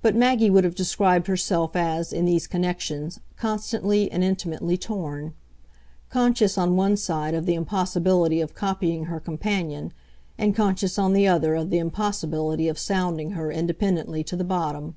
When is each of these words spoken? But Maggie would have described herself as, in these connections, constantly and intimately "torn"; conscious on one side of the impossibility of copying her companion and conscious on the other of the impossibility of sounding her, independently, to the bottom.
But 0.00 0.16
Maggie 0.16 0.48
would 0.48 0.64
have 0.64 0.74
described 0.74 1.26
herself 1.26 1.76
as, 1.76 2.10
in 2.10 2.24
these 2.24 2.46
connections, 2.46 3.20
constantly 3.36 4.10
and 4.10 4.24
intimately 4.24 4.78
"torn"; 4.78 5.34
conscious 6.08 6.56
on 6.56 6.74
one 6.74 6.96
side 6.96 7.34
of 7.34 7.44
the 7.44 7.52
impossibility 7.54 8.40
of 8.40 8.54
copying 8.54 9.04
her 9.04 9.20
companion 9.20 9.92
and 10.38 10.56
conscious 10.56 10.98
on 10.98 11.12
the 11.12 11.28
other 11.28 11.54
of 11.54 11.68
the 11.68 11.76
impossibility 11.78 12.66
of 12.66 12.78
sounding 12.78 13.32
her, 13.32 13.52
independently, 13.52 14.24
to 14.24 14.36
the 14.36 14.42
bottom. 14.44 14.94